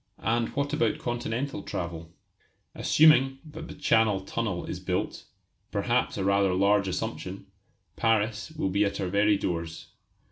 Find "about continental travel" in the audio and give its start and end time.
0.73-2.11